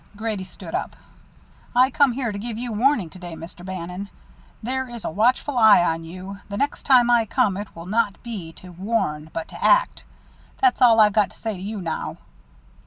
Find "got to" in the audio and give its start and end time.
11.13-11.37